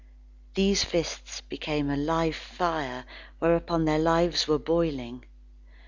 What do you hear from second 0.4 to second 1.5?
These fists